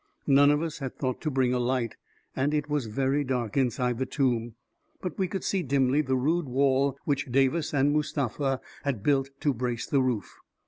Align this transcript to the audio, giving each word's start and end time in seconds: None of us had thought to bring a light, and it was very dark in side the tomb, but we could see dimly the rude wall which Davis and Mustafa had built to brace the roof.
None 0.25 0.49
of 0.49 0.63
us 0.63 0.79
had 0.79 0.97
thought 0.97 1.21
to 1.21 1.29
bring 1.29 1.53
a 1.53 1.59
light, 1.59 1.95
and 2.35 2.55
it 2.55 2.67
was 2.67 2.87
very 2.87 3.23
dark 3.23 3.55
in 3.55 3.69
side 3.69 3.99
the 3.99 4.07
tomb, 4.07 4.55
but 4.99 5.15
we 5.19 5.27
could 5.27 5.43
see 5.43 5.61
dimly 5.61 6.01
the 6.01 6.15
rude 6.15 6.47
wall 6.49 6.97
which 7.05 7.31
Davis 7.31 7.71
and 7.71 7.91
Mustafa 7.93 8.61
had 8.83 9.03
built 9.03 9.29
to 9.41 9.53
brace 9.53 9.85
the 9.85 10.01
roof. 10.01 10.37